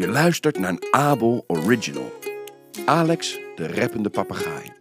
Je 0.00 0.08
luistert 0.08 0.58
naar 0.58 0.70
een 0.70 0.86
Abel 0.90 1.44
Original. 1.46 2.12
Alex, 2.84 3.38
de 3.56 3.74
rappende 3.74 4.10
papegaai. 4.10 4.72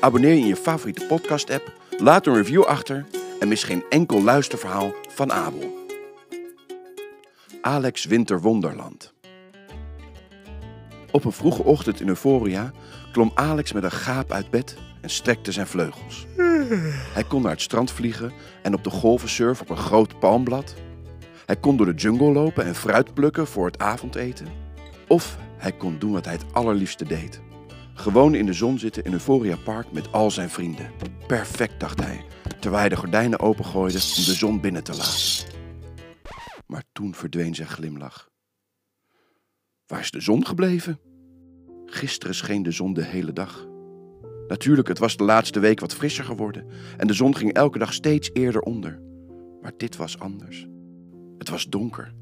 Abonneer 0.00 0.34
je 0.34 0.40
in 0.40 0.46
je 0.46 0.56
favoriete 0.56 1.06
podcast-app, 1.06 1.72
laat 1.98 2.26
een 2.26 2.34
review 2.34 2.62
achter 2.62 3.06
en 3.40 3.48
mis 3.48 3.62
geen 3.62 3.84
enkel 3.88 4.22
luisterverhaal 4.22 4.94
van 5.08 5.32
Abel. 5.32 5.86
Alex 7.60 8.04
Winter 8.04 8.40
Wonderland. 8.40 9.12
Op 11.10 11.24
een 11.24 11.32
vroege 11.32 11.62
ochtend 11.62 12.00
in 12.00 12.08
Euphoria 12.08 12.72
klom 13.12 13.30
Alex 13.34 13.72
met 13.72 13.84
een 13.84 13.92
gaap 13.92 14.32
uit 14.32 14.50
bed 14.50 14.76
en 15.00 15.10
strekte 15.10 15.52
zijn 15.52 15.66
vleugels. 15.66 16.26
Hij 17.14 17.24
kon 17.24 17.42
naar 17.42 17.50
het 17.52 17.60
strand 17.60 17.90
vliegen 17.90 18.32
en 18.62 18.74
op 18.74 18.84
de 18.84 18.90
golven 18.90 19.28
surfen 19.28 19.64
op 19.64 19.70
een 19.70 19.82
groot 19.84 20.18
palmblad. 20.18 20.74
Hij 21.46 21.56
kon 21.56 21.76
door 21.76 21.86
de 21.86 21.94
jungle 21.94 22.32
lopen 22.32 22.64
en 22.64 22.74
fruit 22.74 23.14
plukken 23.14 23.46
voor 23.46 23.66
het 23.66 23.78
avondeten. 23.78 24.46
Of 25.08 25.38
hij 25.56 25.72
kon 25.72 25.98
doen 25.98 26.12
wat 26.12 26.24
hij 26.24 26.34
het 26.34 26.52
allerliefste 26.52 27.04
deed. 27.04 27.40
Gewoon 27.94 28.34
in 28.34 28.46
de 28.46 28.52
zon 28.52 28.78
zitten 28.78 29.04
in 29.04 29.12
Euphoria 29.12 29.56
Park 29.56 29.92
met 29.92 30.12
al 30.12 30.30
zijn 30.30 30.50
vrienden. 30.50 30.90
Perfect, 31.26 31.80
dacht 31.80 32.00
hij, 32.00 32.24
terwijl 32.60 32.80
hij 32.80 32.88
de 32.88 32.96
gordijnen 32.96 33.40
opengooide 33.40 33.98
om 33.98 34.24
de 34.24 34.34
zon 34.34 34.60
binnen 34.60 34.84
te 34.84 34.96
laten. 34.96 35.52
Maar 36.66 36.82
toen 36.92 37.14
verdween 37.14 37.54
zijn 37.54 37.68
glimlach. 37.68 38.28
Waar 39.86 40.00
is 40.00 40.10
de 40.10 40.20
zon 40.20 40.46
gebleven? 40.46 41.00
Gisteren 41.86 42.34
scheen 42.34 42.62
de 42.62 42.70
zon 42.70 42.92
de 42.92 43.04
hele 43.04 43.32
dag. 43.32 43.66
Natuurlijk, 44.48 44.88
het 44.88 44.98
was 44.98 45.16
de 45.16 45.24
laatste 45.24 45.60
week 45.60 45.80
wat 45.80 45.94
frisser 45.94 46.24
geworden 46.24 46.66
en 46.96 47.06
de 47.06 47.12
zon 47.12 47.36
ging 47.36 47.52
elke 47.52 47.78
dag 47.78 47.92
steeds 47.92 48.30
eerder 48.32 48.60
onder. 48.60 49.00
Maar 49.60 49.72
dit 49.76 49.96
was 49.96 50.18
anders. 50.18 50.66
Het 51.38 51.48
was 51.48 51.68
donker. 51.68 52.12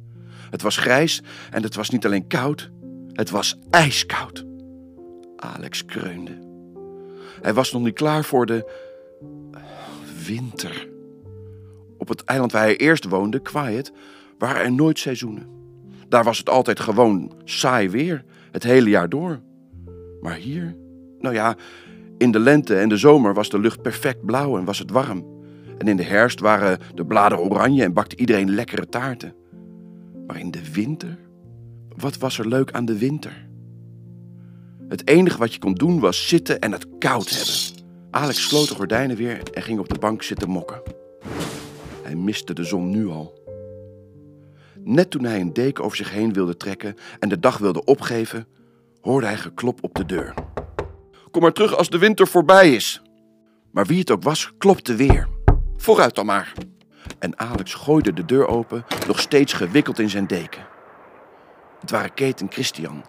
Het 0.50 0.62
was 0.62 0.76
grijs 0.76 1.22
en 1.50 1.62
het 1.62 1.74
was 1.74 1.90
niet 1.90 2.04
alleen 2.04 2.26
koud, 2.26 2.70
het 3.12 3.30
was 3.30 3.58
ijskoud. 3.70 4.44
Alex 5.36 5.84
kreunde. 5.84 6.38
Hij 7.42 7.54
was 7.54 7.72
nog 7.72 7.82
niet 7.82 7.94
klaar 7.94 8.24
voor 8.24 8.46
de 8.46 8.72
winter. 10.26 10.88
Op 11.98 12.08
het 12.08 12.24
eiland 12.24 12.52
waar 12.52 12.62
hij 12.62 12.76
eerst 12.76 13.04
woonde, 13.04 13.40
Quiet, 13.40 13.92
waren 14.38 14.62
er 14.62 14.72
nooit 14.72 14.98
seizoenen. 14.98 15.46
Daar 16.08 16.24
was 16.24 16.38
het 16.38 16.48
altijd 16.48 16.80
gewoon 16.80 17.32
saai 17.44 17.90
weer, 17.90 18.24
het 18.50 18.62
hele 18.62 18.90
jaar 18.90 19.08
door. 19.08 19.40
Maar 20.20 20.34
hier, 20.34 20.76
nou 21.18 21.34
ja, 21.34 21.56
in 22.18 22.30
de 22.30 22.38
lente 22.38 22.76
en 22.76 22.88
de 22.88 22.96
zomer 22.96 23.34
was 23.34 23.48
de 23.48 23.58
lucht 23.58 23.82
perfect 23.82 24.24
blauw 24.24 24.58
en 24.58 24.64
was 24.64 24.78
het 24.78 24.90
warm. 24.90 25.31
En 25.82 25.88
in 25.88 25.96
de 25.96 26.02
herfst 26.02 26.40
waren 26.40 26.78
de 26.94 27.04
bladeren 27.04 27.44
oranje 27.44 27.82
en 27.82 27.92
bakte 27.92 28.16
iedereen 28.16 28.54
lekkere 28.54 28.88
taarten. 28.88 29.34
Maar 30.26 30.38
in 30.38 30.50
de 30.50 30.72
winter? 30.72 31.18
Wat 31.96 32.18
was 32.18 32.38
er 32.38 32.48
leuk 32.48 32.72
aan 32.72 32.84
de 32.84 32.98
winter? 32.98 33.48
Het 34.88 35.08
enige 35.08 35.38
wat 35.38 35.52
je 35.52 35.58
kon 35.58 35.74
doen 35.74 36.00
was 36.00 36.28
zitten 36.28 36.60
en 36.60 36.72
het 36.72 36.86
koud 36.98 37.30
hebben. 37.30 37.86
Alex 38.10 38.48
sloot 38.48 38.68
de 38.68 38.74
gordijnen 38.74 39.16
weer 39.16 39.42
en 39.52 39.62
ging 39.62 39.78
op 39.78 39.88
de 39.88 39.98
bank 39.98 40.22
zitten 40.22 40.48
mokken. 40.48 40.82
Hij 42.02 42.14
miste 42.14 42.54
de 42.54 42.64
zon 42.64 42.90
nu 42.90 43.08
al. 43.08 43.40
Net 44.84 45.10
toen 45.10 45.24
hij 45.24 45.40
een 45.40 45.52
deken 45.52 45.84
over 45.84 45.96
zich 45.96 46.10
heen 46.10 46.32
wilde 46.32 46.56
trekken 46.56 46.96
en 47.18 47.28
de 47.28 47.40
dag 47.40 47.58
wilde 47.58 47.84
opgeven, 47.84 48.46
hoorde 49.00 49.26
hij 49.26 49.36
geklop 49.36 49.84
op 49.84 49.94
de 49.94 50.06
deur. 50.06 50.34
Kom 51.30 51.42
maar 51.42 51.52
terug 51.52 51.76
als 51.76 51.90
de 51.90 51.98
winter 51.98 52.26
voorbij 52.26 52.74
is. 52.74 53.02
Maar 53.70 53.86
wie 53.86 53.98
het 53.98 54.10
ook 54.10 54.22
was, 54.22 54.52
klopte 54.58 54.94
weer. 54.94 55.40
Vooruit 55.82 56.14
dan 56.14 56.26
maar. 56.26 56.52
En 57.18 57.38
Alex 57.38 57.74
gooide 57.74 58.12
de 58.12 58.24
deur 58.24 58.46
open, 58.46 58.84
nog 59.06 59.20
steeds 59.20 59.52
gewikkeld 59.52 59.98
in 59.98 60.10
zijn 60.10 60.26
deken. 60.26 60.66
Het 61.80 61.90
waren 61.90 62.14
Kate 62.14 62.44
en 62.44 62.52
Christian, 62.52 63.04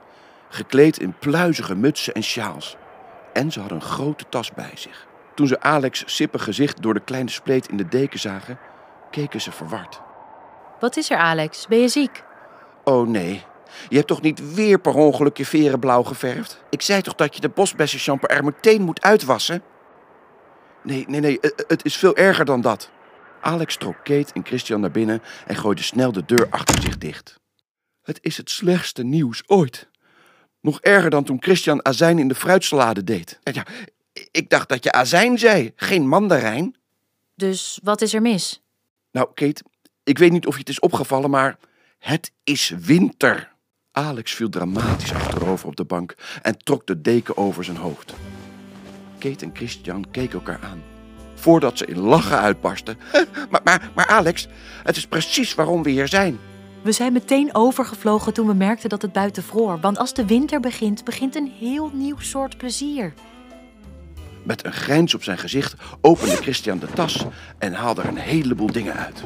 gekleed 0.49 0.99
in 0.99 1.15
pluizige 1.19 1.75
mutsen 1.75 2.13
en 2.13 2.23
sjaals. 2.23 2.75
En 3.33 3.51
ze 3.51 3.59
hadden 3.59 3.77
een 3.77 3.83
grote 3.83 4.25
tas 4.29 4.51
bij 4.51 4.71
zich. 4.75 5.07
Toen 5.35 5.47
ze 5.47 5.61
Alex' 5.61 6.03
sippig 6.05 6.43
gezicht 6.43 6.81
door 6.81 6.93
de 6.93 7.03
kleine 7.03 7.29
spleet 7.29 7.67
in 7.69 7.77
de 7.77 7.87
deken 7.87 8.19
zagen, 8.19 8.59
keken 9.11 9.41
ze 9.41 9.51
verward. 9.51 10.01
Wat 10.79 10.97
is 10.97 11.09
er, 11.09 11.17
Alex? 11.17 11.67
Ben 11.67 11.79
je 11.79 11.87
ziek? 11.87 12.23
Oh 12.83 13.07
nee, 13.07 13.43
je 13.89 13.95
hebt 13.95 14.07
toch 14.07 14.21
niet 14.21 14.53
weer 14.53 14.79
per 14.79 14.93
ongeluk 14.93 15.37
je 15.37 15.45
veren 15.45 15.79
blauw 15.79 16.03
geverfd? 16.03 16.63
Ik 16.69 16.81
zei 16.81 17.01
toch 17.01 17.15
dat 17.15 17.35
je 17.35 17.41
de 17.41 17.49
bosbessenshampoo 17.49 18.27
er 18.27 18.43
meteen 18.43 18.81
moet 18.81 19.01
uitwassen? 19.01 19.63
Nee, 20.83 21.05
nee, 21.07 21.19
nee, 21.19 21.39
het 21.67 21.85
is 21.85 21.97
veel 21.97 22.15
erger 22.15 22.45
dan 22.45 22.61
dat. 22.61 22.89
Alex 23.41 23.77
trok 23.77 23.95
Kate 24.03 24.33
en 24.33 24.45
Christian 24.45 24.79
naar 24.79 24.91
binnen 24.91 25.21
en 25.47 25.55
gooide 25.55 25.83
snel 25.83 26.11
de 26.11 26.25
deur 26.25 26.47
achter 26.49 26.81
zich 26.81 26.97
dicht. 26.97 27.39
Het 28.03 28.19
is 28.21 28.37
het 28.37 28.49
slechtste 28.49 29.03
nieuws 29.03 29.43
ooit. 29.45 29.87
Nog 30.61 30.81
erger 30.81 31.09
dan 31.09 31.23
toen 31.23 31.41
Christian 31.41 31.85
azijn 31.85 32.19
in 32.19 32.27
de 32.27 32.35
fruitsalade 32.35 33.03
deed. 33.03 33.39
Ja, 33.43 33.65
ik 34.31 34.49
dacht 34.49 34.69
dat 34.69 34.83
je 34.83 34.91
azijn 34.91 35.39
zei, 35.39 35.71
geen 35.75 36.07
mandarijn. 36.07 36.75
Dus 37.35 37.79
wat 37.83 38.01
is 38.01 38.13
er 38.13 38.21
mis? 38.21 38.61
Nou, 39.11 39.27
Kate, 39.33 39.63
ik 40.03 40.17
weet 40.17 40.31
niet 40.31 40.47
of 40.47 40.53
je 40.53 40.59
het 40.59 40.69
is 40.69 40.79
opgevallen, 40.79 41.29
maar 41.29 41.57
het 41.99 42.31
is 42.43 42.69
winter. 42.69 43.51
Alex 43.91 44.33
viel 44.33 44.49
dramatisch 44.49 45.13
achterover 45.13 45.67
op 45.67 45.75
de 45.75 45.85
bank 45.85 46.15
en 46.41 46.57
trok 46.57 46.87
de 46.87 47.01
deken 47.01 47.37
over 47.37 47.63
zijn 47.63 47.77
hoofd. 47.77 48.13
Kate 49.23 49.45
en 49.45 49.51
Christian 49.53 50.05
keken 50.11 50.33
elkaar 50.33 50.59
aan. 50.63 50.83
Voordat 51.33 51.77
ze 51.77 51.85
in 51.85 51.99
lachen 51.99 52.39
uitbarsten. 52.39 52.97
Maar, 53.49 53.61
maar, 53.63 53.91
maar 53.95 54.07
Alex, 54.07 54.47
het 54.83 54.95
is 54.95 55.07
precies 55.07 55.55
waarom 55.55 55.83
we 55.83 55.89
hier 55.89 56.07
zijn. 56.07 56.39
We 56.81 56.91
zijn 56.91 57.13
meteen 57.13 57.55
overgevlogen 57.55 58.33
toen 58.33 58.47
we 58.47 58.53
merkten 58.53 58.89
dat 58.89 59.01
het 59.01 59.11
buiten 59.11 59.43
vroor. 59.43 59.79
Want 59.79 59.97
als 59.97 60.13
de 60.13 60.25
winter 60.25 60.59
begint, 60.59 61.03
begint 61.03 61.35
een 61.35 61.51
heel 61.59 61.91
nieuw 61.93 62.19
soort 62.19 62.57
plezier. 62.57 63.13
Met 64.43 64.65
een 64.65 64.73
grijns 64.73 65.15
op 65.15 65.23
zijn 65.23 65.37
gezicht 65.37 65.75
opende 66.01 66.35
Christian 66.35 66.79
de 66.79 66.87
tas 66.93 67.25
en 67.57 67.73
haalde 67.73 68.01
er 68.01 68.07
een 68.07 68.17
heleboel 68.17 68.71
dingen 68.71 68.93
uit. 68.93 69.23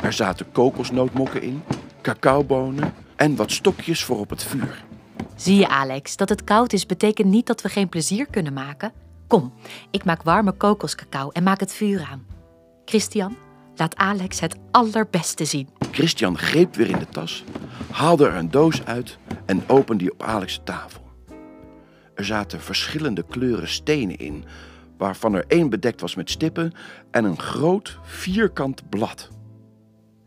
Er 0.00 0.12
zaten 0.12 0.52
kokosnootmokken 0.52 1.42
in, 1.42 1.62
cacaobonen 2.02 2.94
en 3.16 3.36
wat 3.36 3.50
stokjes 3.50 4.04
voor 4.04 4.18
op 4.18 4.30
het 4.30 4.42
vuur. 4.42 4.84
Zie 5.36 5.56
je, 5.56 5.68
Alex, 5.68 6.16
dat 6.16 6.28
het 6.28 6.44
koud 6.44 6.72
is 6.72 6.86
betekent 6.86 7.28
niet 7.28 7.46
dat 7.46 7.62
we 7.62 7.68
geen 7.68 7.88
plezier 7.88 8.26
kunnen 8.30 8.52
maken. 8.52 8.92
Kom, 9.26 9.52
ik 9.90 10.04
maak 10.04 10.22
warme 10.22 10.52
kokoscacao 10.52 11.30
en 11.30 11.42
maak 11.42 11.60
het 11.60 11.72
vuur 11.72 12.06
aan. 12.10 12.26
Christian, 12.84 13.36
laat 13.76 13.96
Alex 13.96 14.40
het 14.40 14.56
allerbeste 14.70 15.44
zien. 15.44 15.68
Christian 15.90 16.38
greep 16.38 16.74
weer 16.74 16.90
in 16.90 16.98
de 16.98 17.08
tas, 17.08 17.44
haalde 17.90 18.26
er 18.26 18.34
een 18.34 18.50
doos 18.50 18.84
uit 18.84 19.18
en 19.46 19.68
opende 19.68 20.02
die 20.02 20.12
op 20.12 20.22
Alex' 20.22 20.60
tafel. 20.64 21.04
Er 22.14 22.24
zaten 22.24 22.60
verschillende 22.60 23.24
kleuren 23.28 23.68
stenen 23.68 24.16
in, 24.16 24.44
waarvan 24.98 25.34
er 25.34 25.44
één 25.48 25.70
bedekt 25.70 26.00
was 26.00 26.14
met 26.14 26.30
stippen 26.30 26.72
en 27.10 27.24
een 27.24 27.38
groot 27.38 27.98
vierkant 28.02 28.88
blad. 28.88 29.28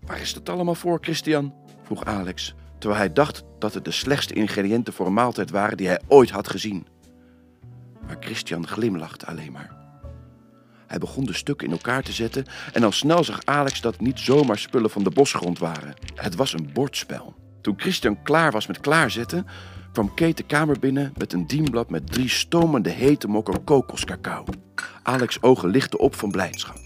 Waar 0.05 0.21
is 0.21 0.33
dat 0.33 0.49
allemaal 0.49 0.75
voor, 0.75 0.97
Christian? 1.01 1.53
vroeg 1.83 2.05
Alex, 2.05 2.55
terwijl 2.77 3.01
hij 3.01 3.13
dacht 3.13 3.43
dat 3.59 3.73
het 3.73 3.85
de 3.85 3.91
slechtste 3.91 4.33
ingrediënten 4.33 4.93
voor 4.93 5.05
een 5.05 5.13
maaltijd 5.13 5.49
waren 5.49 5.77
die 5.77 5.87
hij 5.87 6.01
ooit 6.07 6.29
had 6.29 6.49
gezien. 6.49 6.87
Maar 8.09 8.17
Christian 8.19 8.67
glimlachte 8.67 9.25
alleen 9.25 9.51
maar. 9.51 9.71
Hij 10.87 10.97
begon 10.97 11.25
de 11.25 11.33
stukken 11.33 11.67
in 11.67 11.73
elkaar 11.73 12.03
te 12.03 12.11
zetten 12.11 12.45
en 12.73 12.83
al 12.83 12.91
snel 12.91 13.23
zag 13.23 13.39
Alex 13.45 13.81
dat 13.81 13.93
het 13.93 14.01
niet 14.01 14.19
zomaar 14.19 14.57
spullen 14.57 14.89
van 14.89 15.03
de 15.03 15.09
bosgrond 15.09 15.59
waren. 15.59 15.93
Het 16.15 16.35
was 16.35 16.53
een 16.53 16.69
bordspel. 16.73 17.35
Toen 17.61 17.73
Christian 17.77 18.23
klaar 18.23 18.51
was 18.51 18.67
met 18.67 18.79
klaarzetten, 18.79 19.45
kwam 19.91 20.13
Kate 20.13 20.33
de 20.33 20.43
kamer 20.43 20.79
binnen 20.79 21.13
met 21.17 21.33
een 21.33 21.47
dienblad 21.47 21.89
met 21.89 22.11
drie 22.11 22.29
stomende 22.29 22.89
hete 22.89 23.27
mokken 23.27 23.63
kokoscacao. 23.63 24.45
Alex' 25.03 25.41
ogen 25.41 25.69
lichten 25.69 25.99
op 25.99 26.15
van 26.15 26.31
blijdschap. 26.31 26.77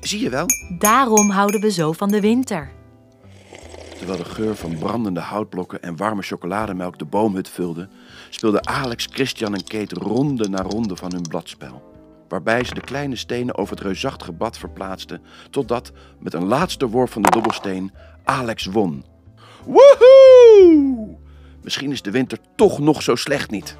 Zie 0.00 0.20
je 0.20 0.30
wel? 0.30 0.46
Daarom 0.78 1.30
houden 1.30 1.60
we 1.60 1.70
zo 1.70 1.92
van 1.92 2.08
de 2.10 2.20
winter. 2.20 2.77
Terwijl 3.98 4.18
de 4.18 4.24
geur 4.24 4.56
van 4.56 4.78
brandende 4.78 5.20
houtblokken 5.20 5.82
en 5.82 5.96
warme 5.96 6.22
chocolademelk 6.22 6.98
de 6.98 7.04
boomhut 7.04 7.48
vulde, 7.48 7.88
speelden 8.30 8.66
Alex, 8.66 9.08
Christian 9.10 9.54
en 9.54 9.64
Kate 9.64 9.94
ronde 9.94 10.48
na 10.48 10.62
ronde 10.62 10.96
van 10.96 11.12
hun 11.12 11.28
bladspel. 11.28 11.82
Waarbij 12.28 12.64
ze 12.64 12.74
de 12.74 12.80
kleine 12.80 13.16
stenen 13.16 13.56
over 13.56 13.74
het 13.74 13.84
reusachtige 13.84 14.32
bad 14.32 14.58
verplaatsten, 14.58 15.22
totdat, 15.50 15.92
met 16.18 16.34
een 16.34 16.44
laatste 16.44 16.88
worp 16.88 17.10
van 17.10 17.22
de 17.22 17.30
dobbelsteen, 17.30 17.92
Alex 18.24 18.66
won. 18.66 19.04
Woehoe! 19.64 21.16
Misschien 21.62 21.92
is 21.92 22.02
de 22.02 22.10
winter 22.10 22.38
toch 22.56 22.78
nog 22.78 23.02
zo 23.02 23.14
slecht 23.14 23.50
niet, 23.50 23.76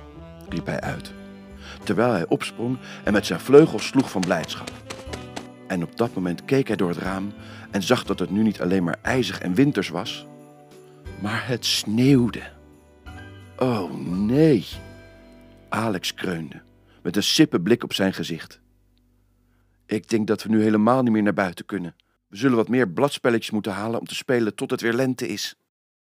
riep 0.49 0.67
hij 0.67 0.81
uit, 0.81 1.12
terwijl 1.85 2.12
hij 2.12 2.26
opsprong 2.29 2.79
en 3.05 3.12
met 3.12 3.26
zijn 3.26 3.41
vleugels 3.41 3.87
sloeg 3.87 4.11
van 4.11 4.21
blijdschap. 4.21 4.88
En 5.69 5.82
op 5.82 5.97
dat 5.97 6.15
moment 6.15 6.44
keek 6.44 6.67
hij 6.67 6.76
door 6.76 6.88
het 6.88 6.99
raam 6.99 7.32
en 7.70 7.82
zag 7.82 8.05
dat 8.05 8.19
het 8.19 8.31
nu 8.31 8.43
niet 8.43 8.61
alleen 8.61 8.85
maar 8.85 8.99
ijzig 9.03 9.41
en 9.41 9.55
winters 9.55 9.88
was, 9.88 10.26
maar 11.23 11.47
het 11.47 11.67
sneeuwde. 11.67 12.43
Oh 13.56 13.93
nee! 14.09 14.67
Alex 15.69 16.15
kreunde, 16.15 16.62
met 17.03 17.17
een 17.17 17.23
sippe 17.23 17.61
blik 17.61 17.85
op 17.85 17.93
zijn 17.93 18.12
gezicht. 18.12 18.61
Ik 19.87 20.09
denk 20.09 20.26
dat 20.26 20.43
we 20.43 20.49
nu 20.49 20.62
helemaal 20.62 21.03
niet 21.03 21.12
meer 21.12 21.23
naar 21.23 21.35
buiten 21.35 21.65
kunnen. 21.65 21.94
We 22.29 22.37
zullen 22.37 22.56
wat 22.56 22.69
meer 22.69 22.88
bladspelletjes 22.88 23.50
moeten 23.50 23.73
halen 23.73 24.00
om 24.00 24.06
te 24.06 24.14
spelen 24.14 24.55
tot 24.55 24.71
het 24.71 24.81
weer 24.81 24.93
lente 24.93 25.29
is. 25.29 25.55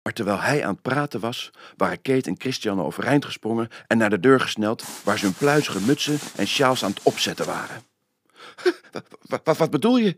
Maar 0.01 0.13
terwijl 0.13 0.39
hij 0.39 0.65
aan 0.65 0.73
het 0.73 0.81
praten 0.81 1.19
was, 1.19 1.51
waren 1.77 2.01
Kate 2.01 2.29
en 2.29 2.39
Christian 2.39 2.81
overeind 2.81 3.25
gesprongen 3.25 3.67
en 3.87 3.97
naar 3.97 4.09
de 4.09 4.19
deur 4.19 4.39
gesneld, 4.39 5.03
waar 5.03 5.19
ze 5.19 5.25
hun 5.25 5.33
pluizige 5.33 5.81
mutsen 5.81 6.17
en 6.35 6.47
sjaals 6.47 6.83
aan 6.83 6.89
het 6.89 7.03
opzetten 7.03 7.45
waren. 7.45 7.88
Wat, 9.43 9.57
wat, 9.57 9.69
bedoel 9.69 9.97
je? 9.97 10.17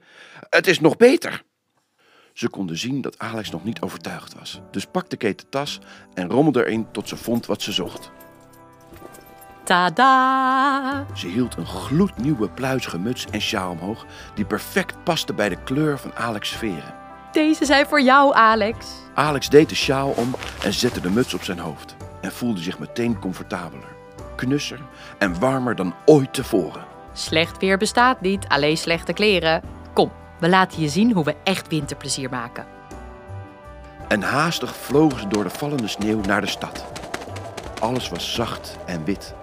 Het 0.49 0.67
is 0.67 0.79
nog 0.79 0.97
beter. 0.97 1.43
Ze 2.33 2.49
konden 2.49 2.77
zien 2.77 3.01
dat 3.01 3.19
Alex 3.19 3.49
nog 3.51 3.63
niet 3.63 3.81
overtuigd 3.81 4.33
was. 4.33 4.61
Dus 4.71 4.85
pakte 4.85 5.17
Kate 5.17 5.35
de 5.35 5.49
tas 5.49 5.79
en 6.13 6.29
rommelde 6.29 6.65
erin 6.65 6.91
tot 6.91 7.07
ze 7.07 7.17
vond 7.17 7.45
wat 7.45 7.61
ze 7.61 7.71
zocht. 7.71 8.11
Tada! 9.63 11.05
Ze 11.15 11.27
hield 11.27 11.57
een 11.57 11.65
gloednieuwe 11.65 12.49
pluizige 12.49 12.99
muts 12.99 13.25
en 13.31 13.41
sjaal 13.41 13.71
omhoog, 13.71 14.05
die 14.35 14.45
perfect 14.45 15.03
paste 15.03 15.33
bij 15.33 15.49
de 15.49 15.63
kleur 15.63 15.99
van 15.99 16.15
Alex' 16.15 16.49
veren. 16.49 16.93
Deze 17.31 17.65
zijn 17.65 17.85
voor 17.85 18.01
jou, 18.01 18.33
Alex. 18.33 18.87
Alex 19.13 19.49
deed 19.49 19.69
de 19.69 19.75
sjaal 19.75 20.09
om 20.09 20.35
en 20.63 20.73
zette 20.73 21.01
de 21.01 21.09
muts 21.09 21.33
op 21.33 21.43
zijn 21.43 21.59
hoofd. 21.59 21.95
En 22.21 22.31
voelde 22.31 22.61
zich 22.61 22.79
meteen 22.79 23.19
comfortabeler, 23.19 23.95
knusser 24.35 24.79
en 25.17 25.39
warmer 25.39 25.75
dan 25.75 25.93
ooit 26.05 26.33
tevoren. 26.33 26.90
Slecht 27.13 27.57
weer 27.57 27.77
bestaat 27.77 28.21
niet, 28.21 28.45
alleen 28.47 28.77
slechte 28.77 29.13
kleren. 29.13 29.61
Kom, 29.93 30.11
we 30.39 30.49
laten 30.49 30.81
je 30.81 30.89
zien 30.89 31.11
hoe 31.11 31.23
we 31.23 31.35
echt 31.43 31.67
winterplezier 31.67 32.29
maken. 32.29 32.65
En 34.07 34.21
haastig 34.21 34.75
vlogen 34.75 35.19
ze 35.19 35.27
door 35.27 35.43
de 35.43 35.49
vallende 35.49 35.87
sneeuw 35.87 36.21
naar 36.21 36.41
de 36.41 36.47
stad. 36.47 36.85
Alles 37.79 38.09
was 38.09 38.33
zacht 38.33 38.77
en 38.85 39.03
wit, 39.03 39.33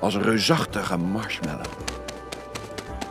als 0.00 0.14
een 0.14 0.22
reusachtige 0.22 0.96
marshmallow. 0.96 1.66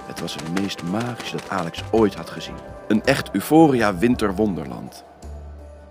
Het 0.06 0.19
was 0.19 0.35
het 0.35 0.59
meest 0.59 0.83
magische 0.83 1.35
dat 1.35 1.50
Alex 1.50 1.83
ooit 1.91 2.15
had 2.15 2.29
gezien. 2.29 2.56
Een 2.88 3.03
echt 3.03 3.31
Euphoria 3.31 3.95
winterwonderland. 3.95 5.03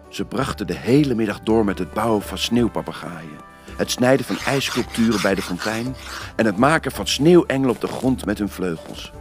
Ze 0.09 0.25
brachten 0.25 0.67
de 0.67 0.77
hele 0.77 1.15
middag 1.15 1.41
door 1.41 1.65
met 1.65 1.79
het 1.79 1.93
bouwen 1.93 2.23
van 2.23 2.39
sneeuwpapegaaien, 2.39 3.39
het 3.77 3.91
snijden 3.91 4.27
van 4.27 4.39
ijssculpturen 4.39 5.23
bij 5.23 5.35
de 5.35 5.43
fontein 5.43 5.95
en 6.37 6.47
het 6.47 6.57
maken 6.57 6.93
van 6.93 7.07
sneeuwengelen 7.07 7.75
op 7.75 7.81
de 7.81 7.87
grond 7.87 8.25
met 8.25 8.39
hun 8.39 8.49
vleugels. 8.49 9.13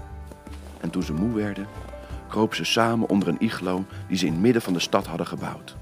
En 0.79 0.89
toen 0.89 1.03
ze 1.03 1.13
moe 1.13 1.35
werden, 1.35 1.67
kropen 2.29 2.55
ze 2.55 2.63
samen 2.63 3.09
onder 3.09 3.27
een 3.27 3.41
iglo 3.41 3.85
die 4.07 4.17
ze 4.17 4.25
in 4.25 4.31
het 4.31 4.41
midden 4.41 4.61
van 4.61 4.73
de 4.73 4.79
stad 4.79 5.07
hadden 5.07 5.27
gebouwd. 5.27 5.75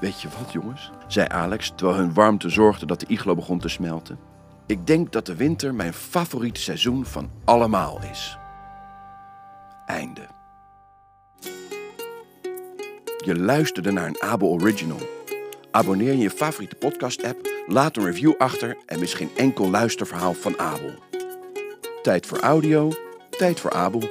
Weet 0.00 0.20
je 0.20 0.28
wat, 0.38 0.52
jongens? 0.52 0.90
zei 1.06 1.26
Alex, 1.28 1.72
terwijl 1.74 1.98
hun 1.98 2.14
warmte 2.14 2.48
zorgde 2.48 2.86
dat 2.86 3.00
de 3.00 3.06
iglo 3.08 3.34
begon 3.34 3.58
te 3.58 3.68
smelten. 3.68 4.18
Ik 4.66 4.86
denk 4.86 5.12
dat 5.12 5.26
de 5.26 5.36
winter 5.36 5.74
mijn 5.74 5.92
favoriete 5.92 6.60
seizoen 6.60 7.06
van 7.06 7.30
allemaal 7.44 8.00
is. 8.10 8.38
Einde. 9.86 10.26
Je 13.24 13.38
luisterde 13.38 13.92
naar 13.92 14.06
een 14.06 14.22
Abel 14.22 14.48
Original. 14.48 15.19
Abonneer 15.72 16.14
je 16.14 16.30
favoriete 16.30 16.76
podcast-app, 16.76 17.48
laat 17.66 17.96
een 17.96 18.04
review 18.04 18.32
achter 18.38 18.76
en 18.86 18.98
mis 18.98 19.14
geen 19.14 19.30
enkel 19.36 19.70
luisterverhaal 19.70 20.34
van 20.34 20.58
Abel. 20.58 20.90
Tijd 22.02 22.26
voor 22.26 22.38
audio, 22.38 22.90
tijd 23.30 23.60
voor 23.60 23.70
Abel. 23.70 24.02